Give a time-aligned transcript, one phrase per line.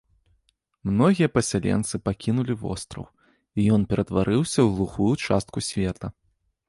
[0.91, 3.05] Многія пасяленцы пакінулі востраў,
[3.59, 6.07] і ён ператварыўся ў глухую частку света.